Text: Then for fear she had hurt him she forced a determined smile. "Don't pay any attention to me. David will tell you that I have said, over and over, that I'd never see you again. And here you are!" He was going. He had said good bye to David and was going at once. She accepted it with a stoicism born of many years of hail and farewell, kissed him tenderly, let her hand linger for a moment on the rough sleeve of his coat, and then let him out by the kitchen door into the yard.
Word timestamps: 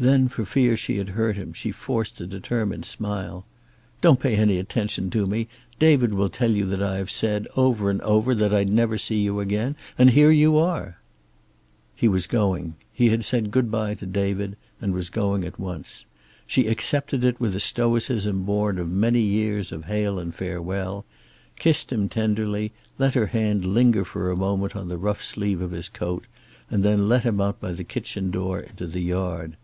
Then 0.00 0.28
for 0.28 0.46
fear 0.46 0.78
she 0.78 0.96
had 0.96 1.10
hurt 1.10 1.36
him 1.36 1.52
she 1.52 1.72
forced 1.72 2.22
a 2.22 2.26
determined 2.26 2.86
smile. 2.86 3.44
"Don't 4.00 4.18
pay 4.18 4.34
any 4.34 4.56
attention 4.58 5.10
to 5.10 5.26
me. 5.26 5.46
David 5.78 6.14
will 6.14 6.30
tell 6.30 6.50
you 6.52 6.64
that 6.68 6.82
I 6.82 6.96
have 6.96 7.10
said, 7.10 7.46
over 7.54 7.90
and 7.90 8.00
over, 8.00 8.34
that 8.34 8.54
I'd 8.54 8.72
never 8.72 8.96
see 8.96 9.20
you 9.20 9.40
again. 9.40 9.76
And 9.98 10.08
here 10.12 10.30
you 10.30 10.56
are!" 10.56 10.98
He 11.94 12.08
was 12.08 12.26
going. 12.26 12.76
He 12.90 13.10
had 13.10 13.22
said 13.22 13.50
good 13.50 13.70
bye 13.70 13.92
to 13.96 14.06
David 14.06 14.56
and 14.80 14.94
was 14.94 15.10
going 15.10 15.44
at 15.44 15.60
once. 15.60 16.06
She 16.46 16.66
accepted 16.66 17.22
it 17.22 17.38
with 17.38 17.54
a 17.54 17.60
stoicism 17.60 18.44
born 18.44 18.78
of 18.78 18.88
many 18.88 19.20
years 19.20 19.70
of 19.70 19.84
hail 19.84 20.18
and 20.18 20.34
farewell, 20.34 21.04
kissed 21.58 21.92
him 21.92 22.08
tenderly, 22.08 22.72
let 22.96 23.12
her 23.12 23.26
hand 23.26 23.66
linger 23.66 24.06
for 24.06 24.30
a 24.30 24.34
moment 24.34 24.74
on 24.74 24.88
the 24.88 24.96
rough 24.96 25.22
sleeve 25.22 25.60
of 25.60 25.72
his 25.72 25.90
coat, 25.90 26.24
and 26.70 26.82
then 26.82 27.06
let 27.06 27.24
him 27.24 27.38
out 27.38 27.60
by 27.60 27.72
the 27.72 27.84
kitchen 27.84 28.30
door 28.30 28.60
into 28.60 28.86
the 28.86 29.00
yard. 29.02 29.58